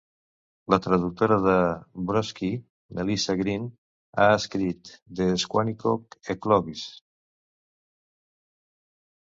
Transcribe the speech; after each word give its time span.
La 0.73 0.77
traductora 0.85 1.35
de 1.47 1.57
Brodsky, 2.11 2.49
Melissa 2.99 3.35
Green, 3.43 3.69
ha 4.23 4.27
escrit 4.39 4.91
"The 5.21 5.29
Squanicook 5.45 6.19
Eclogues". 6.37 6.89